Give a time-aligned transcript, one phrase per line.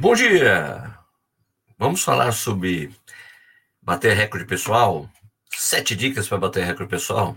[0.00, 0.96] Bom dia!
[1.76, 2.94] Vamos falar sobre
[3.82, 5.10] bater recorde pessoal?
[5.50, 7.36] Sete dicas para bater recorde pessoal?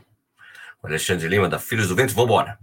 [0.84, 2.60] O Alexandre Lima, da Filhos do Vento, vamos embora!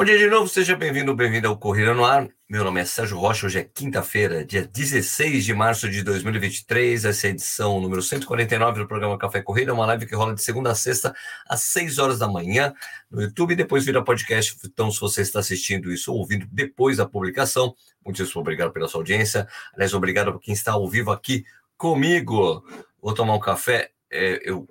[0.00, 2.26] Bom dia de novo, seja bem-vindo, bem-vindo ao Corrida no Ar.
[2.48, 7.26] Meu nome é Sérgio Rocha, hoje é quinta-feira, dia 16 de março de 2023, essa
[7.26, 10.70] é a edição número 149 do programa Café Corrida, uma live que rola de segunda
[10.70, 11.14] a sexta,
[11.46, 12.72] às 6 horas da manhã,
[13.10, 16.96] no YouTube, e depois vira podcast, então se você está assistindo isso ou ouvindo depois
[16.96, 21.44] da publicação, muitíssimo obrigado pela sua audiência, aliás, obrigado por quem está ao vivo aqui
[21.76, 22.64] comigo.
[23.02, 24.66] Vou tomar um café, é, eu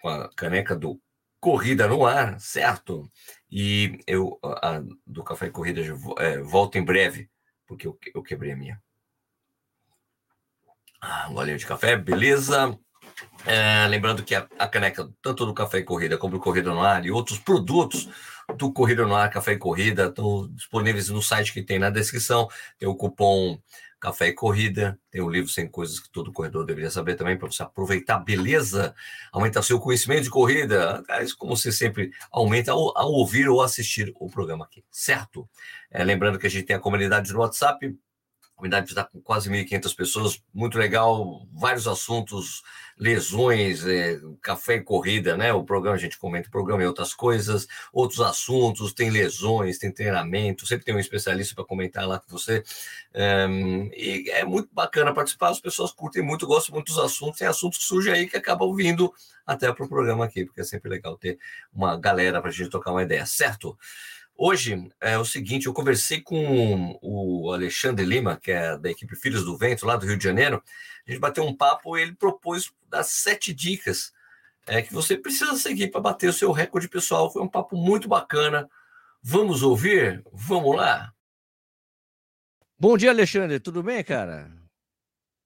[0.00, 0.98] com a caneca do
[1.44, 3.06] Corrida no Ar, certo?
[3.50, 5.82] E eu, a, do Café e Corrida,
[6.18, 7.28] é, volto em breve,
[7.66, 8.82] porque eu, eu quebrei a minha.
[11.02, 12.74] Ah, um de café, beleza.
[13.46, 16.80] É, lembrando que a, a, caneca, tanto do Café e Corrida como do Corrida no
[16.80, 18.08] Ar e outros produtos
[18.56, 22.48] do Corrida no Ar, Café e Corrida, estão disponíveis no site que tem na descrição.
[22.78, 23.58] Tem o cupom
[24.04, 27.50] Café e Corrida, tem o livro Sem Coisas que todo corredor deveria saber também, para
[27.50, 28.94] você aproveitar, beleza?
[29.32, 31.02] Aumentar seu conhecimento de corrida,
[31.38, 35.48] como você sempre aumenta ao, ao, ouvir ou assistir o programa aqui, certo?
[35.90, 37.96] É, lembrando que a gente tem a comunidade no WhatsApp,
[38.54, 42.62] comunidade está com quase 1.500 pessoas, muito legal, vários assuntos,
[42.96, 45.52] lesões, é, café e corrida, né?
[45.52, 49.90] O programa, a gente comenta o programa e outras coisas, outros assuntos, tem lesões, tem
[49.90, 52.62] treinamento, sempre tem um especialista para comentar lá com você.
[53.14, 57.48] Um, e é muito bacana participar, as pessoas curtem muito, gostam muito dos assuntos, tem
[57.48, 59.12] assuntos que surgem aí que acabam vindo
[59.46, 61.38] até para o programa aqui, porque é sempre legal ter
[61.72, 63.76] uma galera para a gente tocar uma ideia, certo?
[64.36, 69.44] Hoje é o seguinte, eu conversei com o Alexandre Lima, que é da equipe Filhos
[69.44, 70.60] do Vento, lá do Rio de Janeiro.
[71.06, 74.12] A gente bateu um papo e ele propôs das sete dicas
[74.66, 77.30] é, que você precisa seguir para bater o seu recorde pessoal.
[77.32, 78.68] Foi um papo muito bacana.
[79.22, 80.24] Vamos ouvir?
[80.32, 81.12] Vamos lá?
[82.76, 83.60] Bom dia, Alexandre.
[83.60, 84.50] Tudo bem, cara?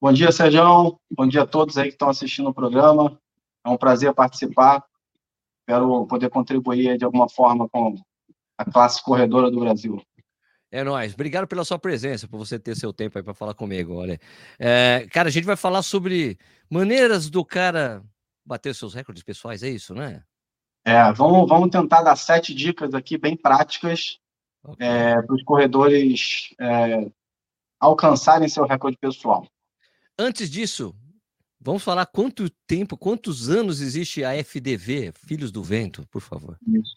[0.00, 0.98] Bom dia, Sérgio.
[1.10, 3.20] Bom dia a todos aí que estão assistindo o programa.
[3.64, 4.82] É um prazer participar.
[5.60, 7.94] Espero poder contribuir de alguma forma com
[8.58, 10.02] a classe corredora do Brasil.
[10.70, 11.14] É nóis.
[11.14, 13.94] Obrigado pela sua presença, por você ter seu tempo aí para falar comigo.
[13.94, 14.20] Olha,
[14.58, 16.36] é, cara, a gente vai falar sobre
[16.68, 18.02] maneiras do cara
[18.44, 20.22] bater seus recordes pessoais, é isso, né?
[20.84, 24.18] É, vamos, vamos tentar dar sete dicas aqui bem práticas
[24.62, 24.86] okay.
[24.86, 27.10] é, para os corredores é,
[27.78, 29.46] alcançarem seu recorde pessoal.
[30.18, 30.94] Antes disso,
[31.60, 36.58] vamos falar quanto tempo, quantos anos existe a FDV, Filhos do Vento, por favor.
[36.66, 36.96] Isso.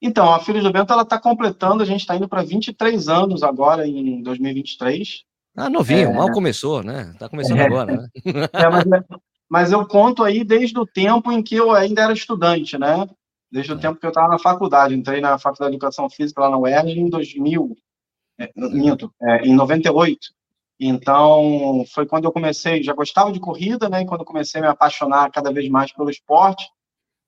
[0.00, 3.42] Então, a Filhos do Vento ela está completando, a gente está indo para 23 anos
[3.42, 5.24] agora em 2023.
[5.56, 6.12] Ah, novinho, é...
[6.12, 7.10] mal começou, né?
[7.14, 7.64] Está começando é...
[7.64, 8.08] agora, né?
[8.52, 8.84] É, mas,
[9.48, 13.08] mas, eu conto aí desde o tempo em que eu ainda era estudante, né?
[13.50, 13.80] Desde o é.
[13.80, 14.94] tempo que eu estava na faculdade.
[14.94, 17.76] Entrei na Faculdade de Educação Física lá na UERJ em 2000,
[18.38, 20.18] é, minto, é, em 98.
[20.78, 24.02] Então, foi quando eu comecei, já gostava de corrida, né?
[24.02, 26.68] E quando eu comecei a me apaixonar cada vez mais pelo esporte,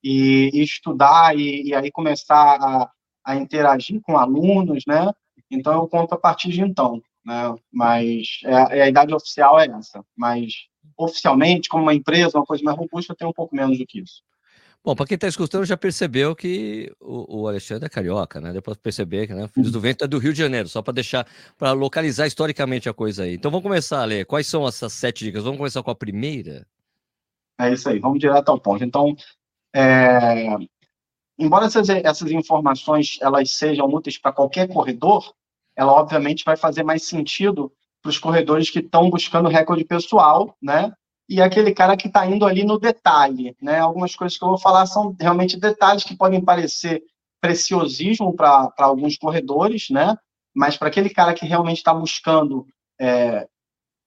[0.02, 2.90] e, e estudar e, e, aí começar a,
[3.24, 5.10] a, interagir com alunos, né?
[5.50, 7.54] Então eu conto a partir de então, né?
[7.72, 10.52] Mas é, é a idade oficial é essa, mas
[10.96, 14.22] oficialmente como uma empresa, uma coisa mais robusta, tem um pouco menos do que isso.
[14.84, 18.58] Bom, para quem está escutando já percebeu que o, o, Alexandre é carioca, né?
[18.60, 21.26] Para perceber que né, Filhos do Vento é do Rio de Janeiro, só para deixar,
[21.58, 23.34] para localizar historicamente a coisa aí.
[23.34, 24.24] Então vamos começar a ler.
[24.24, 25.42] Quais são essas sete dicas?
[25.42, 26.66] Vamos começar com a primeira?
[27.60, 28.84] É isso aí, vamos direto ao ponto.
[28.84, 29.16] Então,
[29.74, 30.46] é,
[31.38, 35.32] embora essas, essas informações elas sejam úteis para qualquer corredor,
[35.76, 40.92] ela obviamente vai fazer mais sentido para os corredores que estão buscando recorde pessoal, né?
[41.28, 43.78] E aquele cara que está indo ali no detalhe, né?
[43.78, 47.02] Algumas coisas que eu vou falar são realmente detalhes que podem parecer
[47.40, 50.16] preciosismo para alguns corredores, né?
[50.54, 52.66] Mas para aquele cara que realmente está buscando
[53.00, 53.46] é,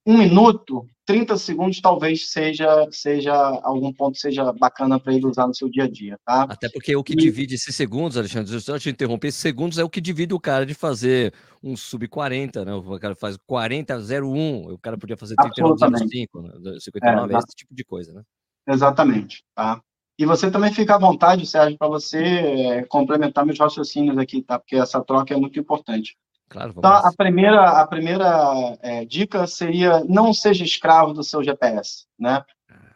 [0.06, 3.34] um minuto, 30 segundos talvez seja, seja
[3.64, 6.44] algum ponto seja bacana para ele usar no seu dia a dia, tá?
[6.44, 7.18] Até porque o que e...
[7.18, 10.66] divide esses segundos, Alexandre, só te interromper, esses segundos é o que divide o cara
[10.66, 12.74] de fazer um sub 40, né?
[12.74, 16.80] O cara faz 40,01, o cara podia fazer 39,05, né?
[16.80, 18.22] 59, é, esse tipo de coisa, né?
[18.70, 19.82] Exatamente, tá?
[20.18, 24.58] E você também fica à vontade, Sérgio, para você é, complementar meus raciocínios aqui, tá?
[24.58, 26.16] Porque essa troca é muito importante.
[26.52, 32.06] Claro, então, a primeira, a primeira é, dica seria não seja escravo do seu GPS,
[32.20, 32.44] né?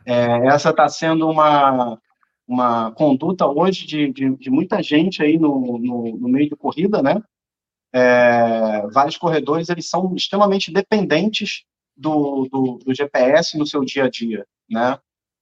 [0.06, 1.98] É, essa está sendo uma,
[2.46, 7.02] uma conduta hoje de, de, de muita gente aí no, no, no, meio de corrida,
[7.02, 7.24] né?
[7.94, 11.64] É, vários corredores, eles são extremamente dependentes
[11.96, 15.00] do, do, do, GPS no seu dia a dia, né?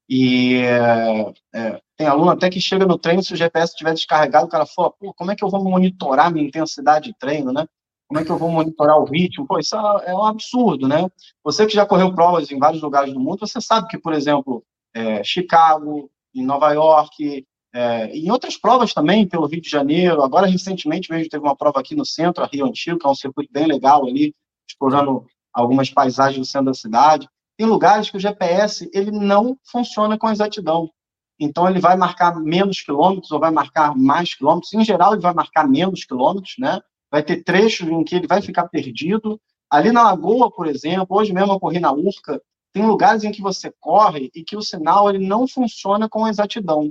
[0.08, 4.46] E é, é, tem aluno até que chega no treino, se o GPS estiver descarregado,
[4.46, 7.66] o cara fala, pô, como é que eu vou monitorar minha intensidade de treino, né?
[8.08, 9.48] Como é que eu vou monitorar o ritmo?
[9.48, 11.08] Pô, isso é, é um absurdo, né?
[11.44, 14.64] Você que já correu provas em vários lugares do mundo, você sabe que, por exemplo,
[14.94, 20.46] é, Chicago, em Nova York, é, em outras provas também, pelo Rio de Janeiro, agora
[20.46, 23.52] recentemente mesmo teve uma prova aqui no centro, a Rio Antigo, que é um circuito
[23.52, 24.34] bem legal ali,
[24.68, 27.28] explorando algumas paisagens do centro da cidade.
[27.58, 30.90] Tem lugares que o GPS ele não funciona com exatidão.
[31.40, 34.74] Então, ele vai marcar menos quilômetros ou vai marcar mais quilômetros.
[34.74, 36.80] Em geral, ele vai marcar menos quilômetros, né?
[37.14, 39.40] Vai ter trechos em que ele vai ficar perdido.
[39.70, 42.42] Ali na Lagoa, por exemplo, hoje mesmo eu corri na Urca,
[42.74, 46.90] tem lugares em que você corre e que o sinal ele não funciona com exatidão.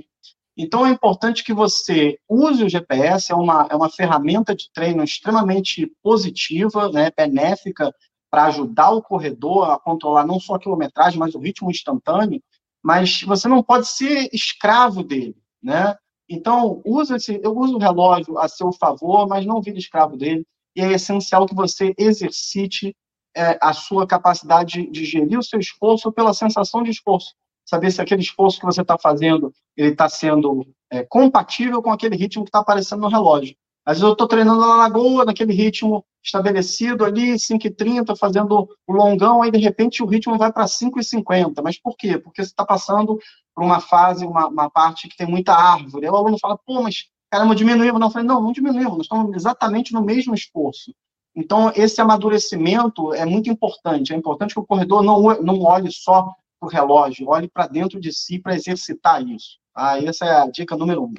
[0.55, 5.03] Então, é importante que você use o GPS, é uma, é uma ferramenta de treino
[5.03, 7.93] extremamente positiva, né, benéfica,
[8.31, 12.41] para ajudar o corredor a controlar não só a quilometragem, mas o ritmo instantâneo,
[12.81, 15.97] mas você não pode ser escravo dele, né?
[16.33, 20.45] Então, usa esse, eu uso o relógio a seu favor, mas não vire escravo dele,
[20.75, 22.95] e é essencial que você exercite
[23.35, 27.33] é, a sua capacidade de gerir o seu esforço pela sensação de esforço
[27.65, 32.15] saber se aquele esforço que você está fazendo ele está sendo é, compatível com aquele
[32.15, 33.55] ritmo que está aparecendo no relógio.
[33.85, 39.41] Às vezes eu estou treinando na lagoa, naquele ritmo estabelecido ali, 5h30, fazendo o longão,
[39.41, 41.61] aí de repente o ritmo vai para 5h50.
[41.61, 42.17] Mas por quê?
[42.17, 43.19] Porque você está passando
[43.53, 46.05] por uma fase, uma, uma, parte que tem muita árvore.
[46.05, 47.99] Aí o aluno fala, pô, mas caramba, diminuímos.
[47.99, 50.93] Não, eu falei, não, não diminuímos, nós estamos exatamente no mesmo esforço.
[51.35, 54.13] Então, esse amadurecimento é muito importante.
[54.13, 57.99] É importante que o corredor não, não olhe só para o relógio, olhe para dentro
[57.99, 59.57] de si para exercitar isso.
[59.75, 61.13] Ah, essa é a dica número um.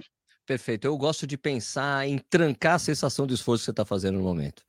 [0.47, 0.87] Perfeito.
[0.87, 4.25] Eu gosto de pensar em trancar a sensação de esforço que você está fazendo no
[4.25, 4.63] momento.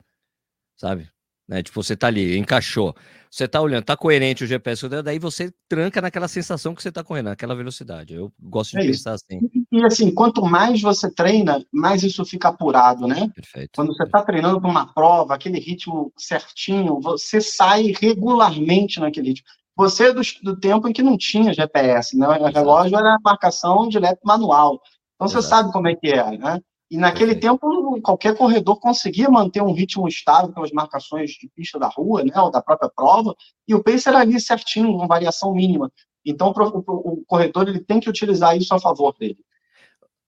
[0.76, 1.10] Sabe?
[1.48, 1.62] Né?
[1.62, 2.96] Tipo, você está ali, encaixou.
[3.30, 7.04] Você está olhando, está coerente o GPS, daí você tranca naquela sensação que você está
[7.04, 8.14] correndo, naquela velocidade.
[8.14, 9.40] Eu gosto de é pensar assim.
[9.54, 13.30] E, e, assim, quanto mais você treina, mais isso fica apurado, né?
[13.36, 13.72] Perfeito.
[13.76, 19.48] Quando você está treinando para uma prova, aquele ritmo certinho, você sai regularmente naquele ritmo.
[19.76, 22.28] Você é do, do tempo em que não tinha GPS, né?
[22.28, 24.80] O relógio era marcação direto manual.
[25.16, 25.42] Então Exato.
[25.42, 26.62] você sabe como é que é, né?
[26.90, 31.88] E naquele tempo, qualquer corredor conseguia manter um ritmo estável pelas marcações de pista da
[31.88, 33.36] rua, né, ou da própria prova,
[33.68, 35.92] e o pace era ali certinho, com variação mínima.
[36.24, 39.38] Então, o, o corredor ele tem que utilizar isso a favor dele.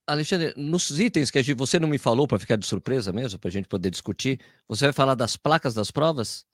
[0.07, 3.51] Alexandre, nos itens que você não me falou para ficar de surpresa mesmo, para a
[3.51, 6.45] gente poder discutir, você vai falar das placas das provas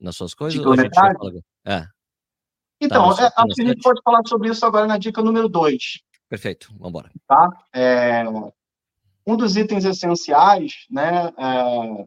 [0.00, 0.58] nas suas coisas?
[0.64, 1.32] Ou a gente vai falar...
[1.64, 1.86] É.
[2.80, 5.48] Então, tá, é, acho que a gente pode falar sobre isso agora na dica número
[5.48, 6.00] 2.
[6.28, 7.10] Perfeito, vamos embora.
[7.26, 7.64] Tá?
[7.72, 8.24] É,
[9.28, 12.06] um dos itens essenciais, né, é,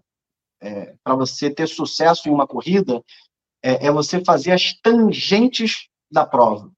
[0.63, 3.03] é, para você ter sucesso em uma corrida,
[3.63, 6.71] é, é, você fazer as tangentes da prova.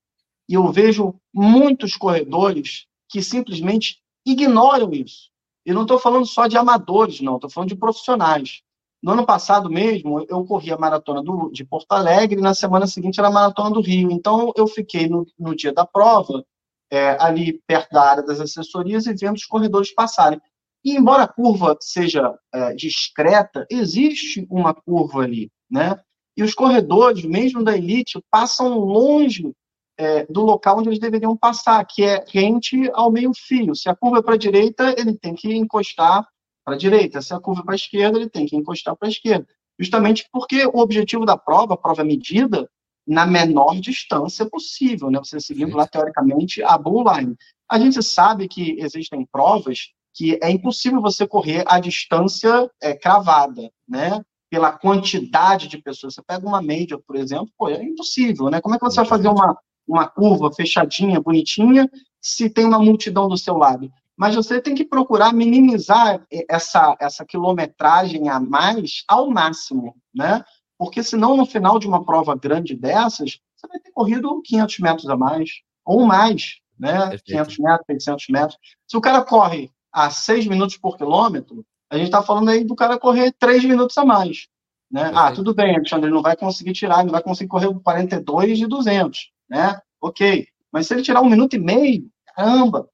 [0.50, 5.32] E eu vejo muitos corredores que simplesmente ignoram isso.
[5.66, 8.62] E não estou falando só de amadores, não, estou falando de profissionais.
[9.02, 12.86] No ano passado mesmo, eu corri a maratona do, de Porto Alegre, e na semana
[12.86, 14.12] seguinte era a maratona do Rio.
[14.12, 16.46] Então, eu fiquei no, no dia da prova,
[16.94, 20.40] é, ali perto da área das assessorias, e vendo os corredores passarem.
[20.86, 26.00] E, embora a curva seja é, discreta, existe uma curva ali, né?
[26.38, 29.52] E os corredores, mesmo da elite, passam longe
[29.98, 33.76] é, do local onde eles deveriam passar, que é rente ao meio-fio.
[33.76, 36.28] Se a curva é para a direita, ele tem que encostar
[36.64, 37.24] para a direita.
[37.24, 39.48] Se a curva é para a esquerda, ele tem que encostar para a esquerda.
[39.80, 42.70] Justamente porque o objetivo da prova, a prova medida
[43.06, 45.20] na menor distância possível, né?
[45.20, 47.36] Você seguindo lá, teoricamente, a bull line.
[47.70, 53.72] A gente sabe que existem provas que é impossível você correr a distância é, cravada,
[53.88, 54.24] né?
[54.50, 56.14] Pela quantidade de pessoas.
[56.14, 58.62] Você pega uma média, por exemplo, pô, é impossível, né?
[58.62, 59.58] Como é que você vai fazer uma,
[59.88, 61.90] uma curva fechadinha, bonitinha,
[62.22, 63.92] se tem uma multidão do seu lado?
[64.16, 70.44] mas você tem que procurar minimizar essa, essa quilometragem a mais ao máximo, né?
[70.78, 75.10] Porque senão, no final de uma prova grande dessas, você vai ter corrido 500 metros
[75.10, 75.50] a mais,
[75.86, 77.10] ou mais, né?
[77.10, 77.24] Perfeito.
[77.26, 78.60] 500 metros, 800 metros.
[78.88, 82.76] Se o cara corre a 6 minutos por quilômetro, a gente está falando aí do
[82.76, 84.48] cara correr 3 minutos a mais.
[84.92, 85.12] Né?
[85.16, 88.58] Ah, tudo bem, Alexandre, ele não vai conseguir tirar, ele não vai conseguir correr 42
[88.58, 89.80] de 200, né?
[90.02, 90.48] Ok.
[90.72, 92.88] Mas se ele tirar um minuto e meio, caramba,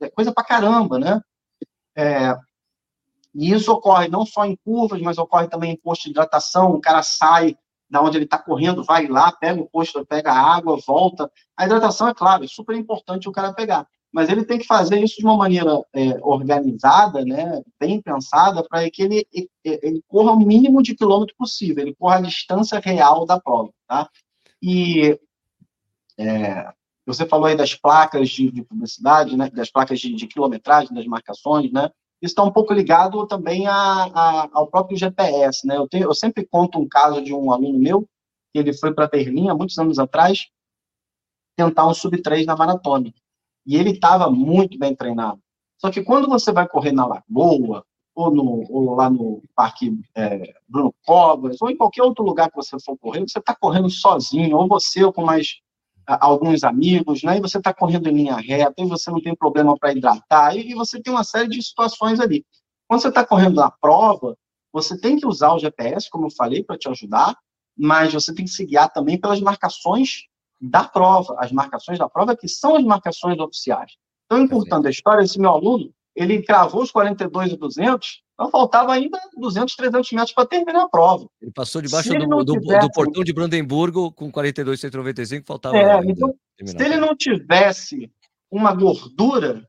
[0.00, 1.20] é coisa pra caramba, né?
[1.96, 2.34] É,
[3.34, 6.72] e isso ocorre não só em curvas, mas ocorre também em posto de hidratação.
[6.72, 7.56] O cara sai
[7.88, 11.30] da onde ele está correndo, vai lá, pega o posto, pega a água, volta.
[11.56, 13.86] A hidratação, é claro, é super importante o cara pegar.
[14.10, 18.90] Mas ele tem que fazer isso de uma maneira é, organizada, né, bem pensada, para
[18.90, 19.26] que ele,
[19.64, 23.70] ele corra o mínimo de quilômetro possível, ele corra a distância real da prova.
[23.86, 24.08] Tá?
[24.62, 25.18] E
[26.18, 26.72] é,
[27.06, 29.50] Você falou aí das placas de, de publicidade, né?
[29.50, 31.90] das placas de, de, quilometragem, das marcações, né?
[32.22, 35.76] Isso está um pouco ligado também a, a, ao próprio GPS, né?
[35.76, 38.08] Eu, tenho, eu sempre conto um caso de um aluno meu,
[38.52, 40.46] que ele foi para Berlim há muitos anos atrás,
[41.56, 43.12] tentar um sub-3 na maratona.
[43.66, 45.40] E ele estava muito bem treinado.
[45.78, 50.54] Só que quando você vai correr na Lagoa, ou, no, ou lá no Parque é,
[50.68, 54.56] Bruno Covas, ou em qualquer outro lugar que você for correr, você está correndo sozinho,
[54.56, 55.60] ou você ou com mais
[56.06, 57.38] alguns amigos, né?
[57.38, 60.74] E você está correndo em linha reta, e você não tem problema para hidratar, e,
[60.74, 62.44] você tem uma série de situações ali.
[62.88, 64.36] Quando você está correndo na prova,
[64.72, 67.36] você tem que usar o GPS, como eu falei, para te ajudar,
[67.76, 70.24] mas você tem que se guiar também pelas marcações
[70.60, 73.92] da prova, as marcações da prova que são as marcações oficiais.
[74.26, 78.92] Então, encurtando a história, esse meu aluno, ele cravou os 42 e 200, então faltava
[78.92, 81.26] ainda 200, 300 metros para terminar a prova.
[81.40, 82.86] Ele passou debaixo do, do, tivesse...
[82.86, 85.76] do, portão de Brandemburgo com 42, 195, faltava.
[85.76, 86.34] É, então,
[86.64, 88.10] se ele não tivesse
[88.50, 89.66] uma gordura,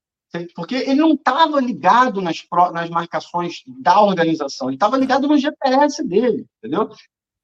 [0.55, 6.03] porque ele não estava ligado nas, nas marcações da organização, ele estava ligado no GPS
[6.03, 6.89] dele, entendeu?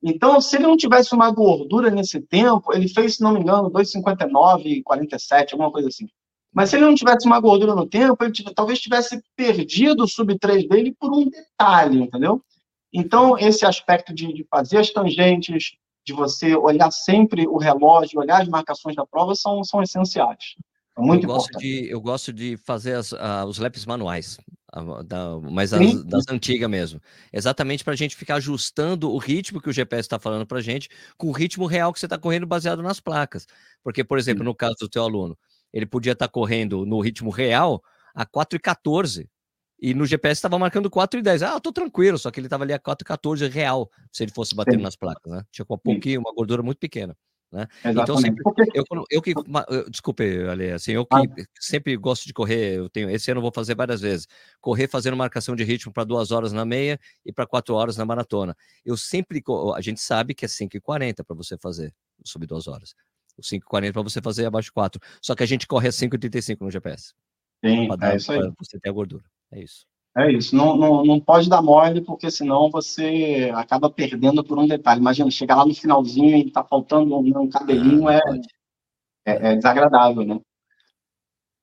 [0.01, 3.69] Então, se ele não tivesse uma gordura nesse tempo, ele fez, se não me engano,
[3.69, 6.07] 2,59, 47, alguma coisa assim.
[6.53, 10.67] Mas se ele não tivesse uma gordura no tempo, ele talvez tivesse perdido o sub-3
[10.67, 12.43] dele por um detalhe, entendeu?
[12.91, 15.73] Então, esse aspecto de, de, fazer as tangentes,
[16.05, 20.55] de você olhar sempre o relógio, olhar as marcações da prova, são, são essenciais.
[20.97, 21.83] É muito eu gosto importante.
[21.83, 24.37] De, eu gosto de fazer as, uh, os laps manuais,
[24.75, 26.99] uh, da, mas as, das antigas mesmo.
[27.31, 30.61] Exatamente para a gente ficar ajustando o ritmo que o GPS está falando para a
[30.61, 33.47] gente com o ritmo real que você está correndo baseado nas placas.
[33.83, 35.37] Porque, por exemplo, no caso do teu aluno,
[35.73, 37.81] ele podia estar tá correndo no ritmo real
[38.13, 39.27] a 4,14
[39.81, 41.47] e no GPS estava marcando 4,10.
[41.47, 44.53] Ah, eu tô tranquilo, só que ele estava ali a 4,14 real se ele fosse
[44.53, 44.83] batendo Sim.
[44.83, 45.43] nas placas, né?
[45.51, 47.15] Tinha um pouquinho, uma gordura muito pequena.
[47.51, 47.67] Né?
[47.83, 48.43] Então, sempre,
[48.75, 49.33] eu, eu que,
[49.89, 51.23] desculpe, Ale, assim, eu que ah.
[51.59, 54.27] sempre gosto de correr, eu tenho, esse ano eu vou fazer várias vezes,
[54.61, 58.05] correr fazendo marcação de ritmo para duas horas na meia e para quatro horas na
[58.05, 58.55] maratona.
[58.85, 59.41] Eu sempre,
[59.75, 61.91] a gente sabe que é 5,40 para você fazer,
[62.23, 62.93] sobre duas horas
[63.39, 65.01] o 5,40 para você fazer abaixo de 4.
[65.21, 67.13] Só que a gente corre a 5,35 no GPS.
[67.63, 68.51] Sim, dar, é isso aí.
[68.57, 69.23] você ter a gordura.
[69.51, 69.85] É isso.
[70.17, 70.55] É isso.
[70.55, 74.99] Não, não, não pode dar mole, porque senão você acaba perdendo por um detalhe.
[74.99, 78.19] Imagina, chegar lá no finalzinho e tá faltando um, um cabelinho, ah,
[79.25, 80.39] é, é, é, desagradável, né?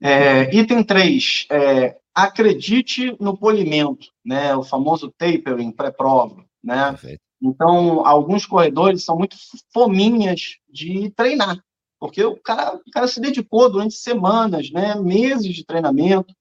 [0.01, 1.47] É, item 3.
[1.51, 4.55] É, acredite no polimento, né?
[4.55, 6.91] O famoso tapering pré-prova, né?
[6.91, 7.26] Perfeito.
[7.43, 9.37] Então, alguns corredores são muito
[9.73, 11.63] fominhas de treinar,
[12.01, 16.35] porque o cara, o cara se dedicou durante semanas, né, meses de treinamento,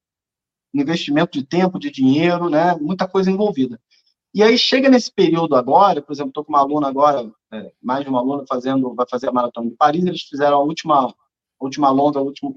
[0.74, 3.80] investimento de tempo, de dinheiro, né, muita coisa envolvida.
[4.34, 8.04] E aí chega nesse período agora, por exemplo, estou com uma aluna agora, é, mais
[8.04, 11.14] de uma aluna fazendo, vai fazer a maratona de Paris, eles fizeram a última, a
[11.62, 12.54] última longa, último,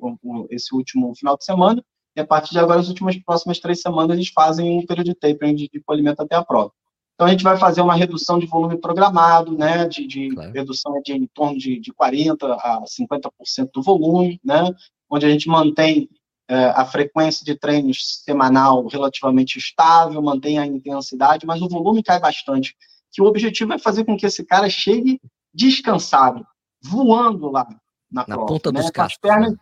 [0.50, 1.84] esse último final de semana,
[2.16, 5.14] e a partir de agora, as últimas próximas três semanas, eles fazem um período de
[5.14, 6.72] tapering de, de polimento até a prova.
[7.18, 10.52] Então, a gente vai fazer uma redução de volume programado, né, de, de claro.
[10.52, 14.72] redução de em torno de, de 40% a 50% do volume, né,
[15.10, 16.08] onde a gente mantém
[16.48, 22.20] é, a frequência de treinos semanal relativamente estável, mantém a intensidade, mas o volume cai
[22.20, 22.76] bastante.
[23.10, 25.20] Que o objetivo é fazer com que esse cara chegue
[25.52, 26.46] descansado,
[26.80, 27.66] voando lá
[28.08, 29.18] na, na prova, ponta né, dos cascos.
[29.20, 29.58] Pernas né?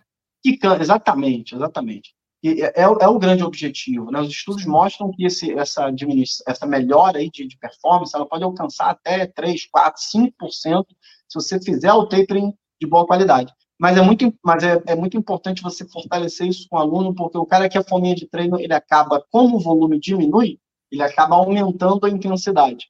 [0.79, 2.15] exatamente, exatamente.
[2.45, 4.11] É, é, é, o grande objetivo.
[4.11, 4.21] Né?
[4.21, 5.91] Os estudos mostram que esse, essa,
[6.47, 10.03] essa melhora aí de, de, performance ela pode alcançar até 3, 4,
[10.43, 10.85] 5%
[11.29, 13.53] se você fizer o tapering de boa qualidade.
[13.79, 17.37] Mas é muito, mas é, é, muito importante você fortalecer isso com o aluno, porque
[17.37, 20.59] o cara que é fominha de treino, ele acaba, como o volume diminui,
[20.91, 22.87] ele acaba aumentando a intensidade.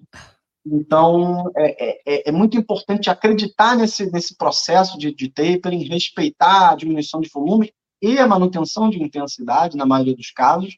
[0.64, 6.74] Então, é, é, é muito importante acreditar nesse, nesse processo de, de tapering, respeitar a
[6.76, 10.76] diminuição de volume e a manutenção de intensidade, na maioria dos casos,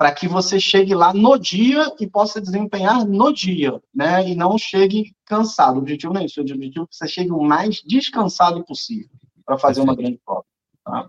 [0.00, 4.26] para que você chegue lá no dia e possa desempenhar no dia, né?
[4.26, 5.76] E não chegue cansado.
[5.76, 9.10] O objetivo não é isso, o objetivo é que você chegue o mais descansado possível
[9.44, 10.44] para fazer uma grande prova.
[10.84, 11.08] Tá?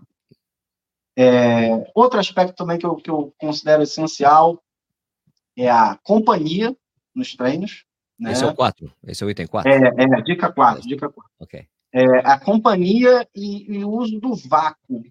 [1.16, 4.62] É, outro aspecto também que eu, que eu considero essencial
[5.56, 6.76] é a companhia
[7.14, 7.84] nos treinos.
[8.18, 8.32] Né?
[8.32, 9.70] Esse é o 4, esse é o item 4.
[9.70, 11.32] É, é dica 4, dica 4.
[11.40, 11.66] Ok.
[11.94, 15.02] É, a companhia e, e o uso do vácuo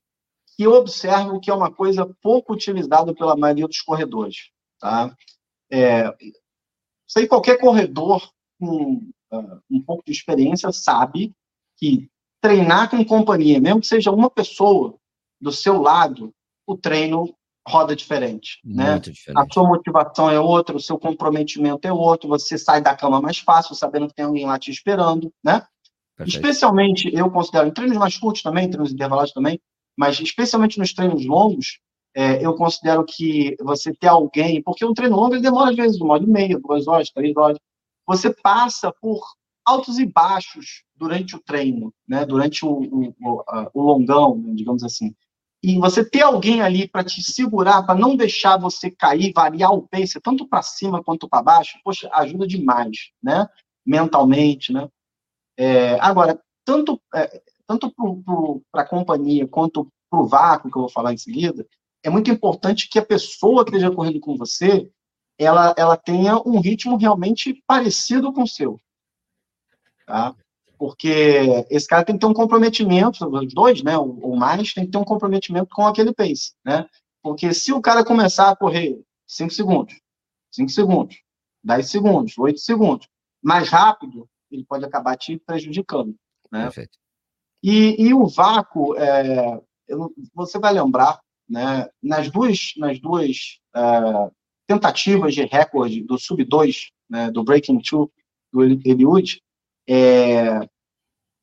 [0.62, 4.52] que eu observo que é uma coisa pouco utilizada pela maioria dos corredores.
[4.80, 5.12] Tá?
[5.72, 6.16] É,
[7.08, 9.02] sei qualquer corredor com
[9.34, 11.34] uh, um pouco de experiência sabe
[11.78, 12.08] que
[12.40, 14.96] treinar com companhia, mesmo que seja uma pessoa
[15.40, 16.32] do seu lado,
[16.68, 17.36] o treino
[17.68, 19.00] roda diferente, né?
[19.00, 19.40] Diferente.
[19.40, 23.40] A sua motivação é outra, o seu comprometimento é outro, você sai da cama mais
[23.40, 25.66] fácil, sabendo que tem alguém lá te esperando, né?
[26.16, 26.36] Perfeito.
[26.36, 29.60] Especialmente, eu considero, em treinos mais curtos também, treinos intervalados também,
[29.98, 31.80] mas especialmente nos treinos longos,
[32.14, 36.02] é, eu considero que você ter alguém, porque um treino longo ele demora às vezes
[36.02, 37.58] uma hora e meia, duas horas, três horas,
[38.06, 39.22] você passa por
[39.66, 43.44] altos e baixos durante o treino, né, durante o, o, o,
[43.74, 45.14] o longão, né, digamos assim.
[45.64, 49.88] E você ter alguém ali para te segurar, para não deixar você cair, variar o
[49.88, 53.48] pace, tanto para cima quanto para baixo, poxa, ajuda demais, né?
[53.86, 54.90] Mentalmente, né?
[55.56, 57.92] É, agora, tanto, é, tanto
[58.72, 61.66] para a companhia quanto para o vácuo, que eu vou falar em seguida,
[62.04, 64.90] é muito importante que a pessoa que esteja correndo com você,
[65.38, 68.80] ela, ela tenha um ritmo realmente parecido com o seu.
[70.06, 70.36] Tá?
[70.78, 74.92] Porque esse cara tem que ter um comprometimento, os dois, né, ou mais, tem que
[74.92, 76.88] ter um comprometimento com aquele pace, né?
[77.22, 79.94] Porque se o cara começar a correr 5 segundos,
[80.52, 81.18] 5 segundos,
[81.64, 83.08] 10 segundos, 8 segundos,
[83.44, 86.16] mais rápido, ele pode acabar te prejudicando,
[86.52, 86.64] né?
[86.64, 86.98] Perfeito.
[87.64, 94.32] E, e o vácuo, é, eu, você vai lembrar, né, nas duas, nas duas é,
[94.68, 98.12] tentativas de recorde do Sub-2, né, do Breaking Two,
[98.52, 99.42] do Eliud,
[99.88, 100.68] é,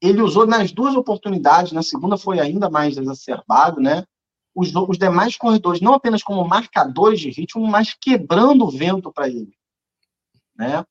[0.00, 4.04] ele usou nas duas oportunidades, na segunda foi ainda mais exacerbado, né?
[4.54, 9.28] Os, os demais corredores, não apenas como marcadores de ritmo, mas quebrando o vento para
[9.28, 9.52] ele,
[10.56, 10.84] né?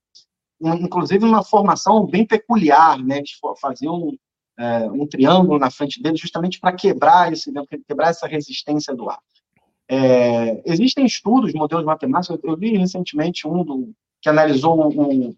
[0.59, 3.21] Inclusive uma formação bem peculiar, né?
[3.61, 4.17] Faziam um,
[4.57, 7.51] é, um triângulo na frente dele justamente para quebrar esse
[7.87, 9.19] quebrar essa resistência do ar.
[9.89, 15.35] É, existem estudos, modelos matemáticos, eu vi recentemente um do, que analisou o,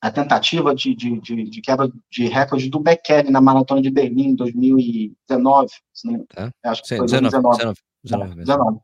[0.00, 4.28] a tentativa de, de, de, de, quebra de recorde do Bekele na Maratona de Berlim
[4.28, 5.70] em 2019.
[6.04, 6.50] Não, é?
[6.64, 7.56] Acho que Sim, foi 2019.
[7.58, 8.78] 19, 19, 19.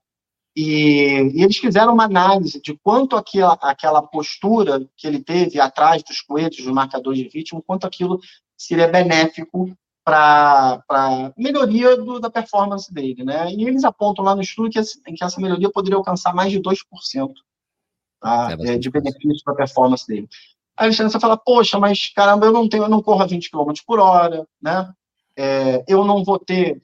[0.57, 6.03] E, e, eles fizeram uma análise de quanto aquela, aquela postura que ele teve atrás
[6.03, 8.21] dos coelhos, dos marcadores de ritmo, quanto aquilo
[8.57, 13.25] seria benéfico para a melhoria do, da performance dele.
[13.25, 13.53] Né?
[13.53, 17.33] E eles apontam lá no estudo que, que essa melhoria poderia alcançar mais de 2%
[18.21, 18.57] tá?
[18.61, 20.29] é, de benefício para a performance dele.
[20.77, 23.73] Aí você fala, poxa, mas caramba, eu não tenho, eu não corro a 20 km
[23.87, 24.93] por hora, né?
[25.37, 26.83] É, eu não vou ter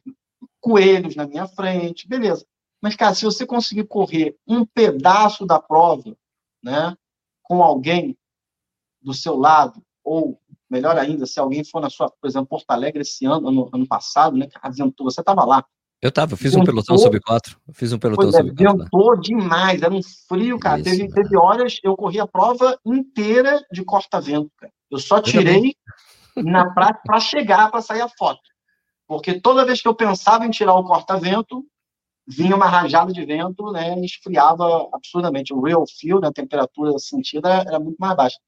[0.61, 2.47] coelhos na minha frente, beleza.
[2.81, 6.17] Mas, cara, se você conseguir correr um pedaço da prova,
[6.63, 6.97] né,
[7.43, 8.17] com alguém
[9.03, 13.03] do seu lado, ou melhor ainda, se alguém for na sua, por exemplo, Porto Alegre
[13.03, 15.65] esse ano, ano, ano passado, né, aventura, você estava lá,
[16.03, 17.61] eu tava, eu fiz ventou, um pelotão sobre quatro.
[17.69, 18.79] Eu fiz um pelotão é, sobre quatro.
[18.79, 20.81] Ventou demais, era um frio, cara.
[20.81, 21.23] Isso, teve, cara.
[21.23, 24.73] teve horas, eu corri a prova inteira de corta-vento, cara.
[24.91, 25.75] Eu só tirei
[26.37, 28.41] na prática para chegar, para sair a foto.
[29.07, 31.67] Porque toda vez que eu pensava em tirar o corta-vento,
[32.27, 35.53] vinha uma rajada de vento, né, e esfriava absurdamente.
[35.53, 38.39] O real feel, né, a temperatura sentida era muito mais baixa.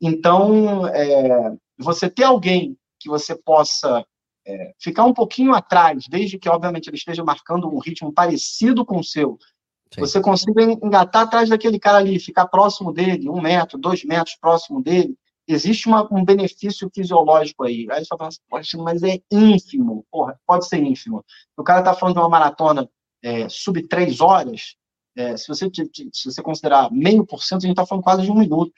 [0.00, 4.04] Então, é, você ter alguém que você possa
[4.46, 8.98] é, ficar um pouquinho atrás, desde que, obviamente, ele esteja marcando um ritmo parecido com
[8.98, 9.38] o seu,
[9.92, 10.00] Sim.
[10.00, 14.82] você consiga engatar atrás daquele cara ali, ficar próximo dele, um metro, dois metros próximo
[14.82, 17.86] dele, existe uma, um benefício fisiológico aí.
[17.90, 20.06] Aí você fala assim, mas é ínfimo.
[20.10, 21.24] Porra, pode ser ínfimo.
[21.56, 22.88] O cara está falando de uma maratona
[23.22, 24.76] é, sub três horas,
[25.16, 25.68] é, se, você,
[26.12, 28.72] se você considerar meio por cento, a gente está falando quase de um minuto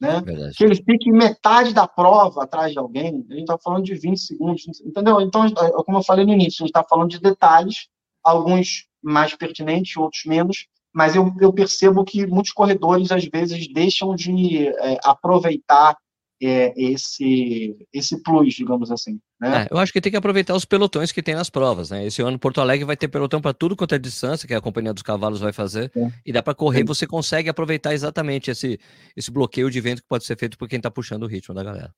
[0.00, 0.20] né?
[0.20, 0.54] Verdade.
[0.54, 4.18] Que ele fique metade da prova atrás de alguém, a gente está falando de 20
[4.18, 5.20] segundos, entendeu?
[5.20, 7.88] Então, é, como eu falei no início, a gente está falando de detalhes,
[8.22, 14.14] alguns mais pertinentes, outros menos, mas eu, eu percebo que muitos corredores, às vezes, deixam
[14.14, 15.96] de é, aproveitar
[16.42, 19.18] é, esse, esse plus, digamos assim.
[19.40, 19.62] Né?
[19.62, 21.90] É, eu acho que tem que aproveitar os pelotões que tem nas provas.
[21.90, 22.06] Né?
[22.06, 24.92] Esse ano Porto Alegre vai ter pelotão para tudo quanto é distância, que a Companhia
[24.92, 26.12] dos Cavalos vai fazer, é.
[26.26, 28.80] e dá para correr, você consegue aproveitar exatamente esse,
[29.16, 31.62] esse bloqueio de vento que pode ser feito por quem está puxando o ritmo da
[31.62, 31.94] galera.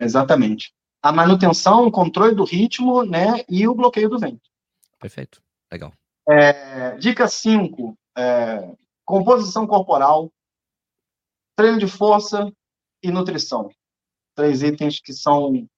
[0.00, 0.72] Exatamente.
[1.02, 4.42] A manutenção, o controle do ritmo né, e o bloqueio do vento.
[5.00, 5.40] Perfeito.
[5.70, 5.92] Legal.
[6.28, 7.96] É, dica 5.
[8.16, 8.68] É,
[9.04, 10.30] composição corporal,
[11.56, 12.52] treino de força,
[13.02, 13.70] e nutrição.
[14.34, 15.68] Três itens que são,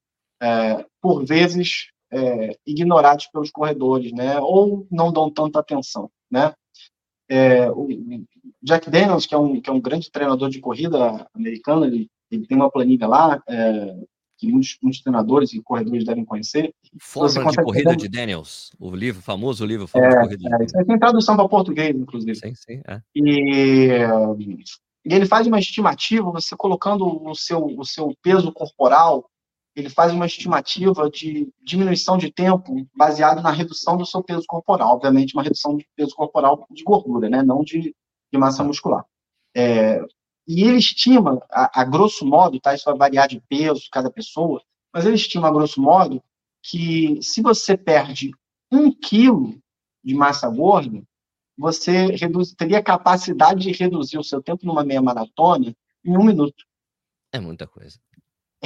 [0.44, 4.38] é, por vezes, é, ignorados pelos corredores, né?
[4.40, 6.52] Ou não dão tanta atenção, né?
[7.28, 7.88] É, o
[8.62, 12.46] Jack Daniels, que é, um, que é um grande treinador de corrida americano, ele, ele
[12.46, 13.96] tem uma planilha lá é,
[14.36, 16.74] que muitos, muitos, treinadores e corredores devem conhecer.
[17.00, 20.56] Fórmula de corrida de Daniels, o livro, o famoso livro Fórmula é, de corrida.
[20.60, 22.34] É, isso tem tradução para português, inclusive.
[22.34, 22.82] Sim, sim.
[22.86, 23.00] É.
[23.16, 24.04] E
[25.04, 29.28] e ele faz uma estimativa, você colocando o seu, o seu peso corporal,
[29.74, 34.94] ele faz uma estimativa de diminuição de tempo baseado na redução do seu peso corporal.
[34.94, 37.42] Obviamente, uma redução de peso corporal de gordura, né?
[37.42, 37.94] não de,
[38.32, 39.04] de massa muscular.
[39.56, 40.00] É,
[40.46, 42.74] e ele estima, a, a, grosso modo, tá?
[42.74, 46.22] isso vai variar de peso cada pessoa, mas ele estima, a grosso modo,
[46.62, 48.30] que se você perde
[48.70, 49.58] um quilo
[50.04, 51.02] de massa gorda,
[51.56, 56.64] você reduz, teria capacidade de reduzir o seu tempo numa meia maratona em um minuto.
[57.32, 57.98] É muita coisa.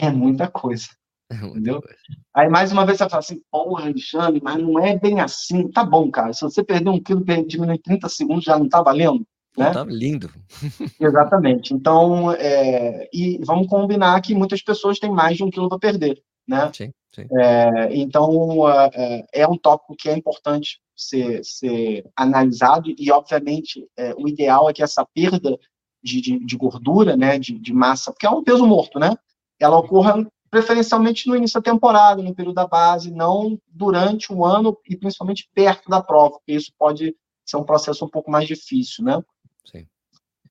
[0.01, 0.89] É muita coisa.
[1.31, 1.83] É muita entendeu?
[1.83, 1.99] Coisa.
[2.35, 5.69] Aí, mais uma vez, você fala assim, porra, Alexandre, mas não é bem assim.
[5.69, 6.33] Tá bom, cara.
[6.33, 9.27] Se você perder um quilo, diminuir 30 segundos, já não tá valendo?
[9.57, 9.73] Né?
[9.73, 10.31] Tá lindo.
[11.01, 11.75] Exatamente.
[11.75, 16.23] Então, é, e vamos combinar que muitas pessoas têm mais de um quilo para perder,
[16.47, 16.71] né?
[16.73, 17.27] Sim, sim.
[17.39, 24.15] É, então, é, é, um tópico que é importante ser, ser analisado e, obviamente, é,
[24.17, 25.59] o ideal é que essa perda
[26.03, 29.17] de, de, de gordura, né, de, de, massa, porque é um peso morto, né?
[29.61, 34.77] Ela ocorra preferencialmente no início da temporada, no período da base, não durante o ano
[34.89, 39.05] e principalmente perto da prova, porque isso pode ser um processo um pouco mais difícil,
[39.05, 39.23] né?
[39.65, 39.87] Sim.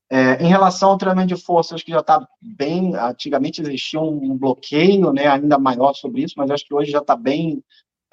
[0.10, 2.96] É, em relação ao treinamento de força, acho que já está bem.
[2.96, 7.15] Antigamente existia um bloqueio, né, ainda maior sobre isso, mas acho que hoje já está
[7.15, 7.63] bem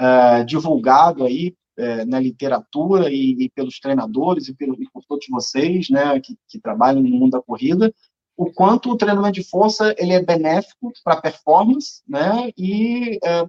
[0.00, 5.26] uh, divulgado aí é, na literatura e, e, pelos treinadores e, pelo, e por todos
[5.28, 7.92] vocês, né, que, que, trabalham no mundo da corrida,
[8.36, 13.46] o quanto o treinamento de força ele é benéfico para a performance, né, e é,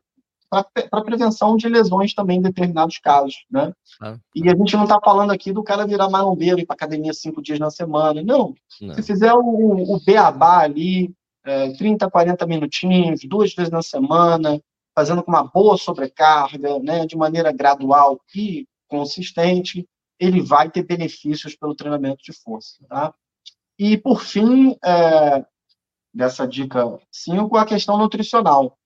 [0.50, 3.74] para prevenção de lesões também em determinados casos, né?
[4.00, 7.14] Ah, e a gente não está falando aqui do cara virar marombeiro e para academia
[7.14, 8.54] cinco dias na semana, não.
[8.80, 8.94] não.
[8.94, 14.62] Se fizer o, o beabá ali, é, 30, 40 minutinhos, duas vezes na semana,
[14.96, 19.86] fazendo com uma boa sobrecarga, né, de maneira gradual e consistente,
[20.20, 22.78] ele vai ter benefícios pelo treinamento de força.
[22.88, 23.14] Tá?
[23.78, 25.46] E, por fim, é,
[26.14, 28.78] dessa dica 5, a questão nutricional.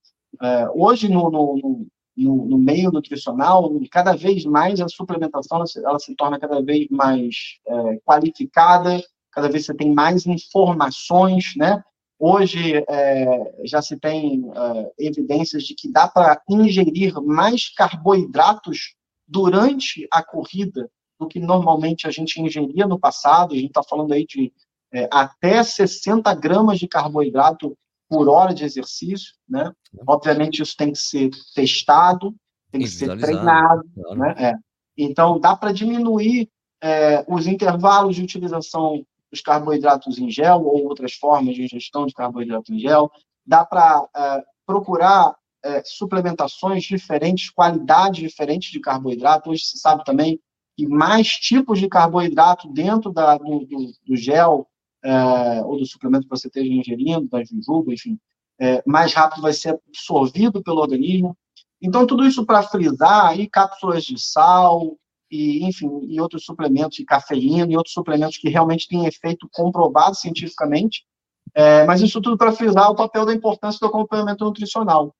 [0.41, 5.86] É, hoje, no, no, no, no, meio nutricional, cada vez mais a suplementação ela se,
[5.86, 7.36] ela se torna cada vez mais
[7.67, 11.84] é, qualificada, cada vez você tem mais informações, né?
[12.17, 18.95] Hoje é, já se tem é, evidências de que dá para ingerir mais carboidratos
[19.28, 23.54] durante a corrida do que normalmente a gente ingeria no passado.
[23.54, 24.52] A gente está falando aí de
[24.93, 29.71] é, até 60 gramas de carboidrato por hora de exercício, né?
[30.08, 32.34] Obviamente isso tem que ser testado,
[32.71, 34.19] tem que ser treinado, claro.
[34.19, 34.36] né?
[34.38, 34.54] É.
[34.97, 36.49] Então dá para diminuir
[36.82, 42.13] é, os intervalos de utilização os carboidratos em gel ou outras formas de ingestão de
[42.13, 43.12] carboidrato em gel.
[43.45, 49.49] Dá para é, procurar é, suplementações diferentes, qualidades diferentes de carboidrato.
[49.49, 50.39] Hoje se sabe também
[50.75, 54.67] que mais tipos de carboidrato dentro da, do, do, do gel
[55.04, 58.20] é, ou do suplemento que você esteja ingerindo, da jujuba, enfim,
[58.60, 61.38] é, mais rápido vai ser absorvido pelo organismo.
[61.82, 64.98] Então, tudo isso para frisar aí cápsulas de sal,
[65.32, 70.16] e, enfim, e outros suplementos de cafeína e outros suplementos que realmente têm efeito comprovado
[70.16, 71.06] cientificamente.
[71.54, 75.16] É, mas isso tudo para frisar o papel da importância do acompanhamento nutricional.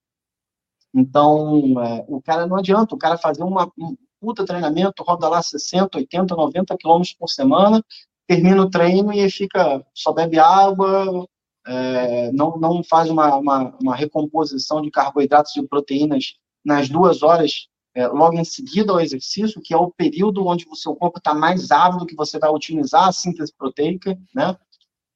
[0.94, 5.42] Então, é, o cara não adianta, o cara fazer uma, um puta treinamento, roda lá
[5.42, 7.84] 60, 80, 90 quilômetros por semana,
[8.30, 11.28] termina o treino e fica, só bebe água,
[11.66, 17.68] é, não, não faz uma, uma, uma recomposição de carboidratos e proteínas nas duas horas
[17.96, 21.34] é, logo em seguida ao exercício, que é o período onde o seu corpo está
[21.34, 24.56] mais ávido, que você vai otimizar a síntese proteica, né?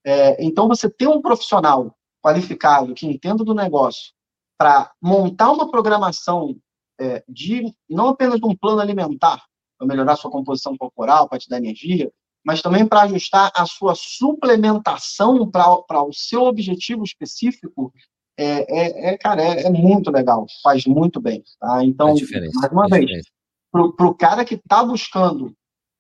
[0.04, 4.12] É, então, você ter um profissional qualificado que entenda do negócio
[4.58, 6.56] para montar uma programação
[7.00, 9.44] é, de não apenas de um plano alimentar
[9.78, 12.12] para melhorar sua composição corporal, para te dar energia,
[12.46, 17.94] mas também para ajustar a sua suplementação para o seu objetivo específico,
[18.38, 21.44] é, é, é cara, é, é, muito legal, faz muito bem.
[21.60, 21.84] Tá?
[21.84, 23.26] Então, mais uma vez,
[23.72, 25.56] para o cara que está buscando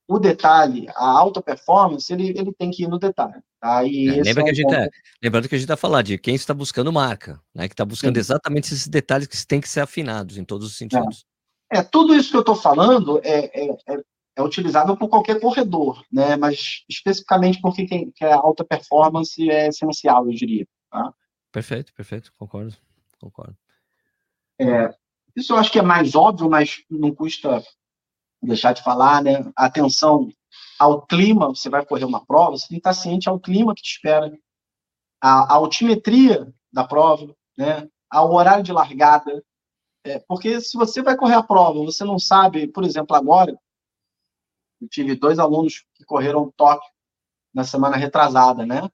[0.07, 3.41] o detalhe, a alta performance, ele, ele tem que ir no detalhe.
[3.59, 3.83] Tá?
[3.85, 4.89] E é, lembra é que a gente tá,
[5.23, 7.67] lembrando que a gente está falando de quem está buscando marca, né?
[7.67, 8.19] que está buscando Sim.
[8.19, 11.25] exatamente esses detalhes que têm que ser afinados em todos os sentidos.
[11.71, 13.69] É, é tudo isso que eu estou falando é,
[14.35, 16.35] é, utilizável por qualquer corredor, né?
[16.35, 20.67] mas especificamente porque quem quer alta performance é essencial, eu diria.
[20.89, 21.13] Tá?
[21.51, 22.75] Perfeito, perfeito, concordo,
[23.19, 23.55] concordo.
[24.59, 24.93] É,
[25.35, 27.63] isso eu acho que é mais óbvio, mas não custa
[28.41, 29.51] deixar de falar, né?
[29.55, 30.29] Atenção
[30.77, 33.81] ao clima, você vai correr uma prova, você tem que estar ciente ao clima que
[33.81, 34.31] te espera,
[35.21, 37.87] a, a altimetria da prova, né?
[38.09, 39.43] Ao horário de largada,
[40.03, 43.57] é, porque se você vai correr a prova, você não sabe, por exemplo, agora,
[44.83, 46.89] eu tive dois alunos que correram Tóquio
[47.53, 48.89] na semana retrasada, né?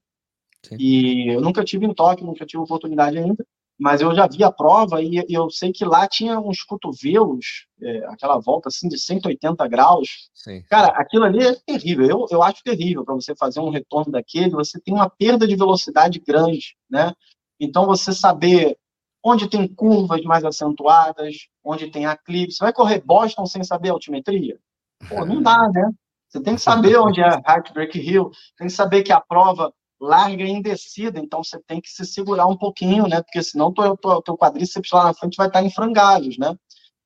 [0.66, 0.76] Sim.
[0.80, 3.46] E eu nunca tive em Tóquio, nunca tive oportunidade ainda,
[3.80, 8.06] mas eu já vi a prova e, eu sei que lá tinha uns cotovelos, é,
[8.08, 10.30] aquela volta assim de 180 graus.
[10.34, 10.62] Sim.
[10.70, 12.06] Cara, aquilo ali é terrível.
[12.06, 14.52] Eu, eu acho terrível para você fazer um retorno daquele.
[14.52, 17.14] Você tem uma perda de velocidade grande, né?
[17.58, 18.78] Então você saber
[19.24, 22.52] onde tem curvas mais acentuadas, onde tem aclive.
[22.52, 24.60] Você vai correr Boston sem saber altimetria?
[25.08, 25.92] Pô, não dá, né?
[26.28, 30.44] Você tem que saber onde é Heartbreak Hill, tem que saber que a prova larga
[30.44, 33.22] e indecida, então você tem que se segurar um pouquinho, né?
[33.22, 36.56] Porque senão o teu quadríceps lá na frente vai estar em frangalhos, né?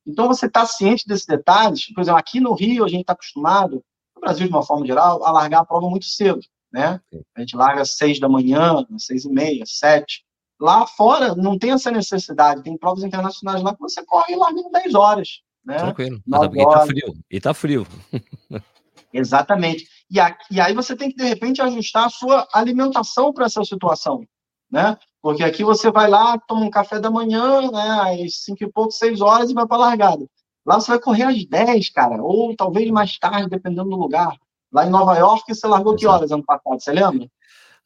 [0.05, 1.91] Então você está ciente desses detalhes.
[1.93, 3.83] Por exemplo, aqui no Rio a gente está acostumado,
[4.15, 6.99] no Brasil de uma forma geral, a largar a prova muito cedo, né?
[7.35, 10.23] A gente larga às seis da manhã, às seis e meia, sete.
[10.59, 14.59] Lá fora não tem essa necessidade, tem provas internacionais lá que você corre e larga
[14.59, 15.41] em 10 horas.
[15.65, 15.77] Né?
[15.77, 16.21] Tranquilo.
[16.25, 17.13] Mas e tá frio.
[17.29, 17.87] E tá frio.
[19.13, 19.87] Exatamente.
[20.09, 23.63] E, a, e aí você tem que, de repente, ajustar a sua alimentação para essa
[23.63, 24.25] situação,
[24.71, 24.97] né?
[25.21, 28.91] Porque aqui você vai lá, toma um café da manhã, né, às 5 e pouco,
[28.91, 30.25] 6 horas e vai para a largada.
[30.65, 34.35] Lá você vai correr às 10, cara, ou talvez mais tarde, dependendo do lugar.
[34.71, 35.99] Lá em Nova York, você largou Exato.
[35.99, 37.29] que horas ano passado, você lembra?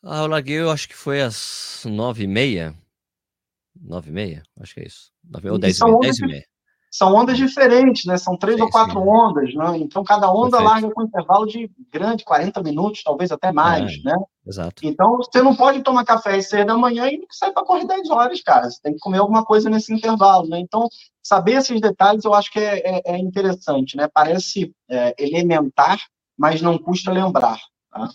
[0.01, 2.73] Ah, eu larguei, eu acho que foi às 9 e meia.
[3.79, 4.43] 9 e meia?
[4.59, 5.11] Acho que é isso.
[5.23, 6.45] 9 ou 10 e meia.
[6.87, 8.17] 10 meia são ondas diferentes, né?
[8.17, 9.07] São três sim, ou quatro sim.
[9.07, 9.77] ondas, né?
[9.77, 10.69] Então cada onda Perfeito.
[10.69, 14.15] larga com intervalo de grande, 40 minutos, talvez até mais, é, né?
[14.45, 14.85] Exato.
[14.85, 18.09] Então você não pode tomar café às seis da manhã e sair para correr 10
[18.09, 18.69] horas, cara.
[18.69, 20.59] Você tem que comer alguma coisa nesse intervalo, né?
[20.59, 20.87] Então
[21.21, 24.07] saber esses detalhes eu acho que é, é, é interessante, né?
[24.13, 25.99] Parece é, elementar,
[26.37, 27.59] mas não custa lembrar.
[27.91, 28.09] Tá?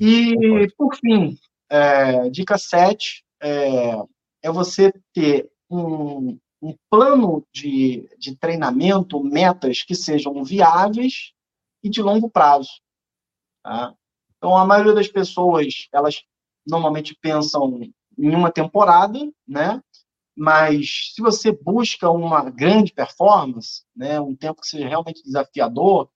[0.00, 1.36] E por fim,
[1.70, 3.94] é, dica 7 é,
[4.42, 11.32] é você ter um, um plano de, de treinamento, metas que sejam viáveis
[11.82, 12.70] e de longo prazo.
[13.62, 13.94] Tá?
[14.36, 16.22] Então, a maioria das pessoas, elas
[16.66, 17.80] normalmente pensam
[18.16, 19.82] em uma temporada, né?
[20.36, 26.08] Mas se você busca uma grande performance, né, um tempo que seja realmente desafiador,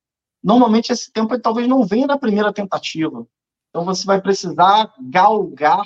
[0.42, 3.26] normalmente esse tempo talvez não venha na primeira tentativa.
[3.70, 5.84] Então você vai precisar galgar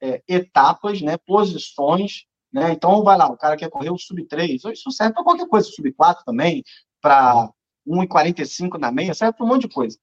[0.00, 2.72] é, etapas, né, posições né?
[2.72, 6.24] Então, vai lá, o cara quer correr o sub-3, isso serve para qualquer coisa, sub-4
[6.24, 6.62] também,
[7.00, 7.50] para
[7.86, 9.98] 1,45 na meia, serve para um monte de coisa.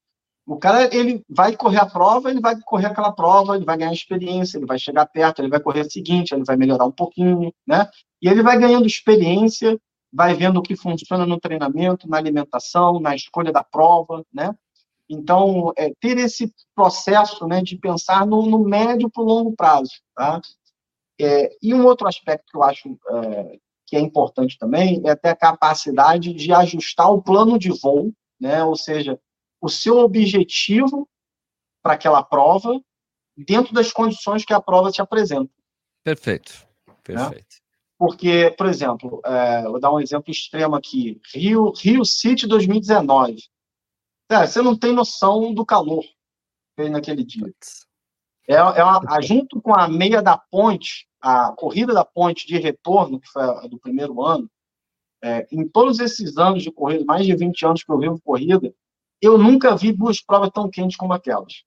[0.46, 3.92] O cara, ele vai correr a prova, ele vai correr aquela prova, ele vai ganhar
[3.92, 7.52] experiência, ele vai chegar perto, ele vai correr a seguinte, ele vai melhorar um pouquinho,
[7.66, 7.88] né?
[8.20, 9.78] E ele vai ganhando experiência,
[10.12, 14.54] vai vendo o que funciona no treinamento, na alimentação, na escolha da prova, né?
[15.08, 19.92] Então, é, ter esse processo né, de pensar no, no médio para o longo prazo,
[20.14, 20.40] tá?
[21.20, 25.28] É, e um outro aspecto que eu acho é, que é importante também é ter
[25.28, 28.64] a capacidade de ajustar o plano de voo, né?
[28.64, 29.18] ou seja,
[29.60, 31.08] o seu objetivo
[31.82, 32.80] para aquela prova
[33.36, 35.52] dentro das condições que a prova te apresenta.
[36.02, 36.66] Perfeito,
[37.02, 37.34] perfeito.
[37.34, 37.64] Né?
[37.98, 43.36] Porque, por exemplo, é, vou dar um exemplo extremo aqui, Rio, Rio City 2019.
[44.30, 46.10] É, você não tem noção do calor que
[46.76, 47.52] fez naquele dia.
[48.48, 53.20] É, é uma, junto com a meia da ponte, a corrida da ponte de retorno,
[53.20, 54.50] que foi a do primeiro ano,
[55.22, 58.74] é, em todos esses anos de corrida, mais de 20 anos que eu vivo corrida,
[59.22, 61.64] eu nunca vi duas provas tão quentes como aquelas.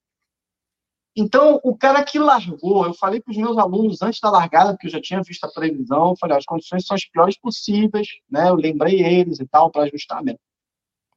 [1.20, 4.86] Então, o cara que largou, eu falei para os meus alunos antes da largada, porque
[4.86, 8.50] eu já tinha visto a previsão, falei, as condições são as piores possíveis, né?
[8.50, 10.40] Eu lembrei eles e tal, para ajustar mesmo.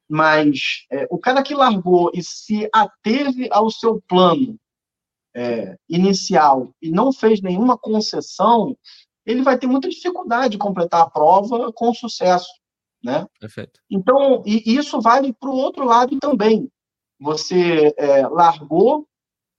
[0.08, 4.58] Mas é, o cara que largou e se ateve ao seu plano
[5.34, 8.76] é, inicial e não fez nenhuma concessão,
[9.24, 12.48] ele vai ter muita dificuldade de completar a prova com sucesso,
[13.02, 13.26] né?
[13.38, 13.80] Perfeito.
[13.90, 16.68] Então, e isso vale para o outro lado também.
[17.20, 19.06] Você é, largou,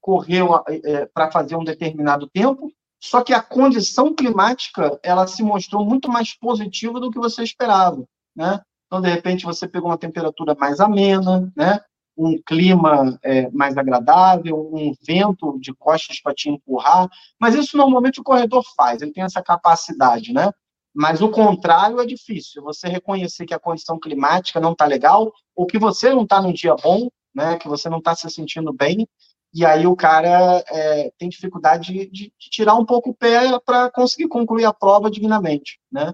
[0.00, 5.84] correu é, para fazer um determinado tempo, só que a condição climática ela se mostrou
[5.84, 8.04] muito mais positiva do que você esperava,
[8.34, 8.60] né?
[8.86, 11.80] Então, de repente, você pegou uma temperatura mais amena, né?
[12.16, 17.08] Um clima é, mais agradável, um vento de costas para te empurrar,
[17.40, 20.50] mas isso normalmente o corredor faz, ele tem essa capacidade, né?
[20.94, 25.66] Mas o contrário é difícil, você reconhecer que a condição climática não está legal, ou
[25.66, 27.56] que você não está num dia bom, né?
[27.56, 29.08] Que você não está se sentindo bem,
[29.54, 33.90] e aí o cara é, tem dificuldade de, de, tirar um pouco o pé para
[33.90, 36.12] conseguir concluir a prova dignamente, né?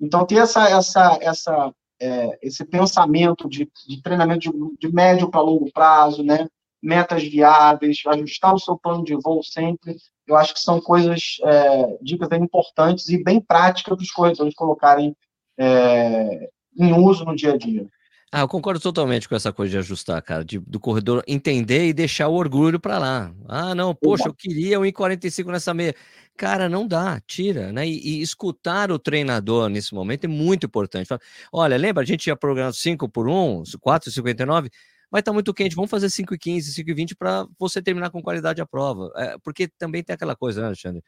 [0.00, 5.40] Então ter essa essa essa é, esse pensamento de, de treinamento de, de médio para
[5.40, 6.46] longo prazo, né?
[6.82, 11.98] metas viáveis, ajustar o seu plano de voo sempre, eu acho que são coisas, é,
[12.00, 15.16] dicas importantes e bem práticas para os corretores colocarem
[15.58, 17.88] é, em uso no dia a dia.
[18.38, 21.94] Ah, eu concordo totalmente com essa coisa de ajustar, cara, de, do corredor entender e
[21.94, 23.32] deixar o orgulho para lá.
[23.48, 25.94] Ah, não, poxa, eu queria um 1,45 nessa meia.
[26.36, 27.88] Cara, não dá, tira, né?
[27.88, 31.06] E, e, escutar o treinador nesse momento é muito importante.
[31.06, 31.20] Fala,
[31.50, 34.68] Olha, lembra, a gente tinha programado 5 por 1, 4,59,
[35.10, 38.66] vai estar tá muito quente, vamos fazer 5,15, 5,20 para você terminar com qualidade a
[38.66, 39.10] prova.
[39.16, 41.02] É, porque também tem aquela coisa, né, Alexandre?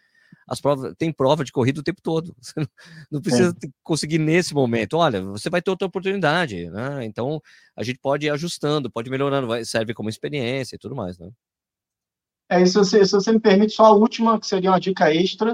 [0.49, 2.35] As provas, tem prova de corrida o tempo todo.
[2.41, 2.69] Você
[3.11, 3.69] não, precisa é.
[3.83, 4.97] conseguir nesse momento.
[4.97, 7.05] Olha, você vai ter outra oportunidade, né?
[7.05, 7.41] Então
[7.77, 11.19] a gente pode ir ajustando, pode ir melhorando, vai, serve como experiência e tudo mais,
[11.19, 11.31] né?
[12.49, 15.49] É, se você, se você me permite, só a última, que seria uma dica extra,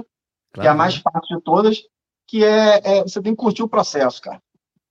[0.53, 0.61] claro.
[0.61, 1.83] que é a mais fácil de todas,
[2.27, 4.41] que é, é, você tem que curtir o processo, cara.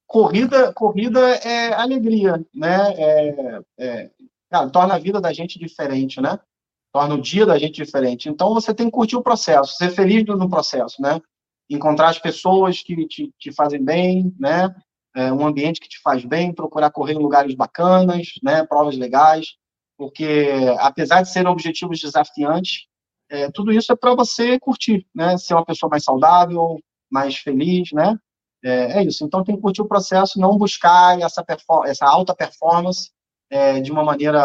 [0.07, 2.95] Corrida, corrida é alegria, né?
[2.97, 4.11] É, é,
[4.51, 6.39] cara, torna a vida da gente diferente, né?
[6.95, 8.29] Torna o dia da gente diferente.
[8.29, 11.21] Então você tem que curtir o processo, ser feliz no processo, né?
[11.69, 14.75] Encontrar as pessoas que te, te fazem bem, né?
[15.17, 18.65] É, um ambiente que te faz bem, procurar correr em lugares bacanas, né?
[18.65, 19.47] Provas legais
[19.97, 22.87] porque apesar de serem objetivos desafiantes,
[23.31, 25.37] é, tudo isso é para você curtir, né?
[25.39, 26.79] Ser uma pessoa mais saudável,
[27.11, 28.17] mais feliz, né?
[28.63, 29.25] É, é isso.
[29.25, 31.45] Então tem que curtir o processo, não buscar essa,
[31.87, 33.11] essa alta performance
[33.51, 34.41] é, de uma maneira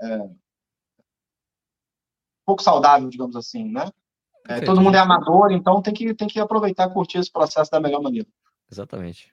[0.00, 0.28] é,
[2.48, 3.90] pouco saudável, digamos assim, né?
[4.48, 7.70] É, todo mundo é amador, então tem que, tem que aproveitar e curtir esse processo
[7.70, 8.26] da melhor maneira.
[8.72, 9.30] Exatamente.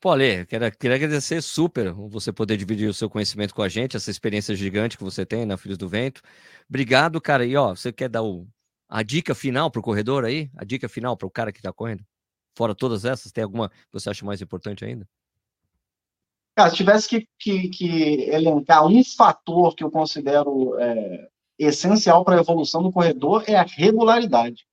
[0.00, 3.98] Pô, Ale, quero, queria agradecer super você poder dividir o seu conhecimento com a gente,
[3.98, 6.22] essa experiência gigante que você tem na Filhos do Vento.
[6.66, 7.44] Obrigado, cara.
[7.44, 8.46] E ó, você quer dar o,
[8.88, 10.50] a dica final para o corredor aí?
[10.56, 12.02] A dica final para o cara que está correndo?
[12.56, 15.06] Fora todas essas, tem alguma que você acha mais importante ainda?
[16.56, 22.36] Cara, se tivesse que, que, que elencar um fator que eu considero é, essencial para
[22.36, 24.66] a evolução do corredor, é a regularidade.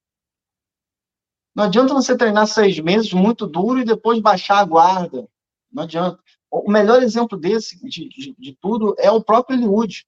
[1.55, 5.27] Não adianta você treinar seis meses muito duro e depois baixar a guarda.
[5.71, 6.21] Não adianta.
[6.51, 10.05] O melhor exemplo desse, de, de, de tudo, é o próprio Eliud.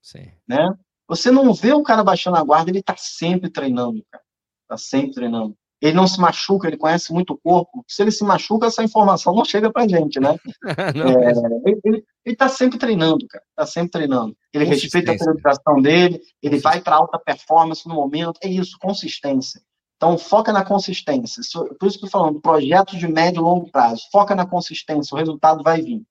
[0.00, 0.30] Sim.
[0.46, 0.72] Né?
[1.08, 4.24] Você não vê o cara baixando a guarda, ele está sempre treinando, cara.
[4.62, 5.56] Está sempre treinando.
[5.84, 7.84] Ele não se machuca, ele conhece muito o corpo.
[7.86, 10.34] Se ele se machuca, essa informação não chega pra gente, né?
[10.64, 13.44] é, ele está sempre treinando, cara.
[13.50, 14.34] Está sempre treinando.
[14.50, 18.40] Ele respeita a periodização dele, ele vai para alta performance no momento.
[18.42, 19.60] É isso, consistência.
[19.98, 21.42] Então, foca na consistência.
[21.78, 24.04] Por isso que eu estou falando, projetos de médio e longo prazo.
[24.10, 26.02] Foca na consistência, o resultado vai vir.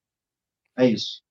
[0.77, 1.23] É isso.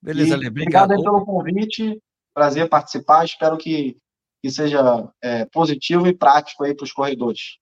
[0.00, 0.92] Beleza, Ale, obrigado.
[0.92, 2.02] Obrigado pelo convite.
[2.32, 3.26] Prazer participar.
[3.26, 3.98] Espero que,
[4.42, 7.58] que seja é, positivo e prático aí para os corredores.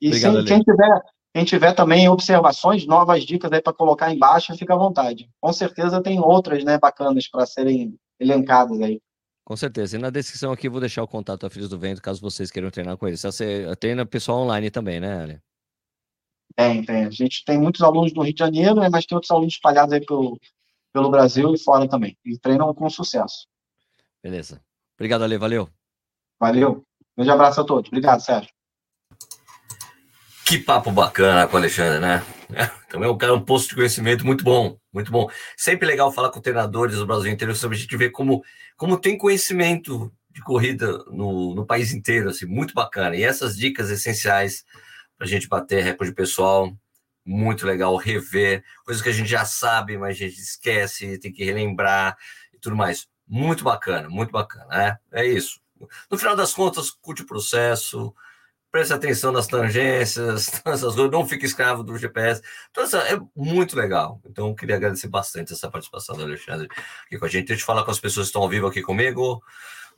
[0.00, 1.02] E obrigado, se, quem, tiver,
[1.34, 5.28] quem tiver também observações, novas dicas aí para colocar embaixo, fica à vontade.
[5.40, 9.00] Com certeza tem outras né, bacanas para serem elencadas aí.
[9.44, 9.96] Com certeza.
[9.96, 12.70] E na descrição aqui vou deixar o contato da Filhos do Vento, caso vocês queiram
[12.70, 13.20] treinar com eles.
[13.20, 15.40] Você treina pessoal online também, né, Ali?
[16.56, 17.04] Tem, tem.
[17.04, 19.92] A gente tem muitos alunos no Rio de Janeiro, né, mas tem outros alunos espalhados
[19.92, 20.38] aí pelo,
[20.92, 22.16] pelo Brasil e fora também.
[22.24, 23.46] E treinam com sucesso.
[24.22, 24.62] Beleza.
[24.96, 25.36] Obrigado, Ale.
[25.36, 25.68] Valeu.
[26.44, 26.84] Valeu.
[27.16, 27.88] Grande abraço a todos.
[27.88, 28.50] Obrigado, Sérgio.
[30.44, 32.22] Que papo bacana com o Alexandre, né?
[32.90, 35.30] Também é um cara, um posto de conhecimento muito bom, muito bom.
[35.56, 38.44] Sempre legal falar com treinadores do Brasil inteiro, sobre a gente ver como,
[38.76, 43.16] como tem conhecimento de corrida no, no país inteiro, assim, muito bacana.
[43.16, 44.66] E essas dicas essenciais
[45.16, 46.70] para a gente bater recorde pessoal,
[47.24, 51.42] muito legal rever, coisas que a gente já sabe, mas a gente esquece, tem que
[51.42, 52.18] relembrar
[52.52, 53.08] e tudo mais.
[53.26, 54.98] Muito bacana, muito bacana, né?
[55.10, 55.63] É isso.
[56.10, 58.14] No final das contas, curte o processo,
[58.74, 62.42] preste atenção nas tangências, essas coisas, não fique escravo do GPS.
[62.70, 64.20] Então, essa é muito legal.
[64.24, 66.68] Então, eu queria agradecer bastante essa participação do Alexandre
[67.06, 67.46] aqui com a gente.
[67.46, 69.40] Deixa eu falar com as pessoas que estão ao vivo aqui comigo.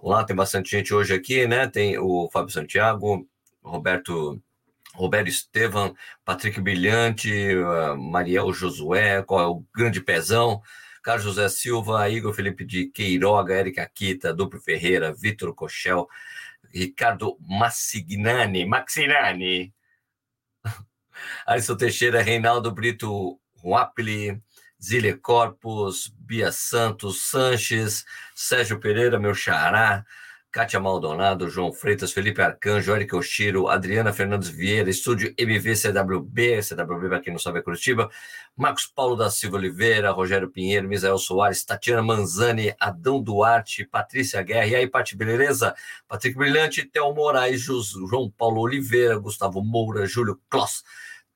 [0.03, 1.67] Lá tem bastante gente hoje aqui, né?
[1.67, 3.27] Tem o Fábio Santiago,
[3.63, 4.41] Roberto.
[4.95, 5.95] Roberto Estevam,
[6.25, 10.63] Patrick Brilhante, uh, Mariel Josué, qual é o grande pezão,
[11.07, 16.09] Carlos José Silva, Igor Felipe de Queiroga, Érica Quita, Duplo Ferreira, Vitor Cochel,
[16.75, 19.73] Ricardo Massignani, Maxinani,
[21.47, 24.43] Alisson Teixeira, Reinaldo Brito Huapli,
[24.83, 30.05] Zile Corpus, Bia Santos, Sanches, Sérgio Pereira, meu xará,
[30.57, 37.21] Kátia Maldonado, João Freitas, Felipe Arcanjo, Eric Oshiro, Adriana Fernandes Vieira, Estúdio MVCWB, CWB para
[37.21, 38.09] quem não sabe é Curitiba,
[38.57, 44.67] Marcos Paulo da Silva Oliveira, Rogério Pinheiro, Misael Soares, Tatiana Manzani, Adão Duarte, Patrícia Guerra,
[44.67, 45.75] e aí, Pati, beleza?
[46.09, 50.83] Patrick Brilhante, Théo Moraes, João Paulo Oliveira, Gustavo Moura, Júlio Kloss,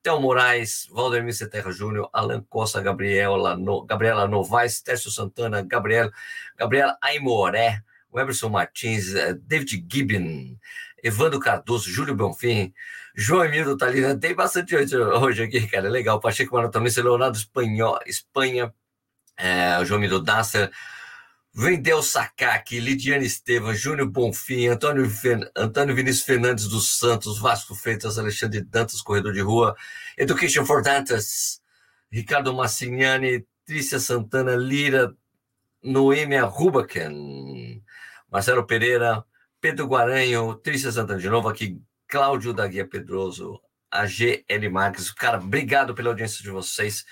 [0.02, 6.10] Théo Moraes, Valdemir Terra Júnior, Alan Costa, Gabriela, no, Gabriela Novaes, Tércio Santana, Gabriel,
[6.56, 7.82] Gabriela Aimoré,
[8.12, 10.56] Weberson Martins, eh, David Gibbon,
[11.02, 12.72] Evandro Cardoso, Júlio Bonfim,
[13.14, 16.20] João Emílio Talina, tem bastante hoje, hoje aqui, cara, legal.
[16.20, 18.72] Pacheco Maratonista, Leonardo Espanhol, Espanha,
[19.36, 20.70] é, João Emílio Dasser,
[21.52, 25.10] Vendel Sakaki, Lidiane Estevam, Júnior Bonfim, Antônio,
[25.56, 29.74] Antônio Vinícius Fernandes dos Santos, Vasco Freitas, Alexandre Dantas, Corredor de Rua,
[30.16, 31.60] Education for Dantas,
[32.10, 35.12] Ricardo Massignani, Trícia Santana, Lira,
[35.82, 37.82] Noêmia Rubaken,
[38.30, 39.24] Marcelo Pereira,
[39.60, 43.60] Pedro Guaranho, Trícia Santana de novo aqui, Cláudio da Guia Pedroso,
[43.90, 45.10] a GL Marques.
[45.10, 47.04] Cara, obrigado pela audiência de vocês.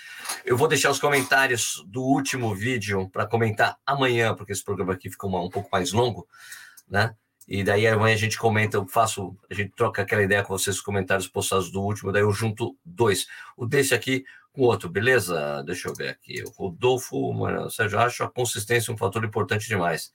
[0.45, 5.09] Eu vou deixar os comentários do último vídeo para comentar amanhã, porque esse programa aqui
[5.09, 6.25] ficou um pouco mais longo,
[6.89, 7.13] né?
[7.45, 10.77] E daí amanhã a gente comenta, eu faço, a gente troca aquela ideia com vocês,
[10.77, 13.27] os comentários postados do último, daí eu junto dois.
[13.57, 15.63] O desse aqui com o outro, beleza?
[15.65, 16.43] Deixa eu ver aqui.
[16.43, 20.13] O Rodolfo, mano, Sérgio, acho a consistência um fator importante demais.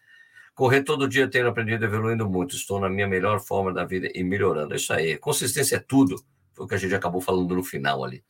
[0.54, 2.54] Correr todo dia tenho aprendido evoluindo muito.
[2.54, 4.74] Estou na minha melhor forma da vida e melhorando.
[4.74, 5.18] Isso aí.
[5.18, 6.16] Consistência é tudo.
[6.52, 8.22] Foi o que a gente acabou falando no final ali.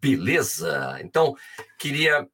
[0.00, 0.98] Beleza?
[1.02, 1.34] Então,
[1.78, 2.26] queria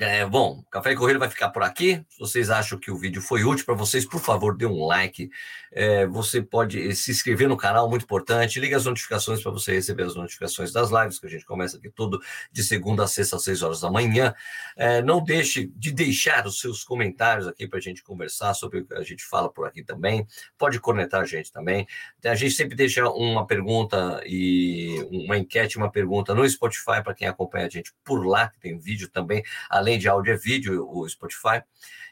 [0.00, 2.04] é, bom, Café e Corrida vai ficar por aqui.
[2.08, 5.30] Se vocês acham que o vídeo foi útil para vocês, por favor, dê um like.
[5.72, 8.60] É, você pode se inscrever no canal, muito importante.
[8.60, 11.90] Liga as notificações para você receber as notificações das lives, que a gente começa aqui
[11.90, 12.20] todo
[12.52, 14.34] de segunda a sexta, às seis horas da manhã.
[14.76, 18.86] É, não deixe de deixar os seus comentários aqui para a gente conversar sobre o
[18.86, 20.26] que a gente fala por aqui também.
[20.58, 21.86] Pode conectar a gente também.
[22.24, 27.28] A gente sempre deixa uma pergunta e uma enquete, uma pergunta no Spotify para quem
[27.28, 29.42] acompanha a gente por lá, que tem vídeo também
[29.78, 31.62] além de áudio é vídeo, o Spotify.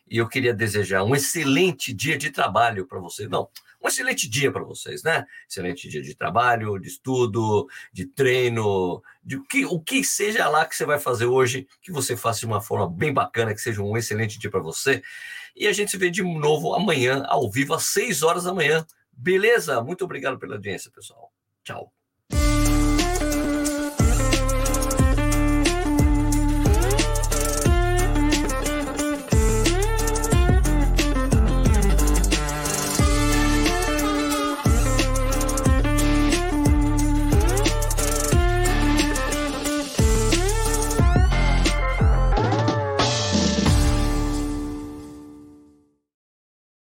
[0.08, 3.28] E eu queria desejar um excelente dia de trabalho para vocês.
[3.28, 3.48] Não,
[3.82, 5.24] um excelente dia para vocês, né?
[5.48, 10.64] Excelente dia de trabalho, de estudo, de treino, de o que, o que seja lá
[10.64, 13.82] que você vai fazer hoje, que você faça de uma forma bem bacana, que seja
[13.82, 15.02] um excelente dia para você.
[15.54, 18.86] E a gente se vê de novo amanhã, ao vivo, às 6 horas da manhã.
[19.12, 19.80] Beleza?
[19.82, 21.32] Muito obrigado pela audiência, pessoal.
[21.64, 21.95] Tchau.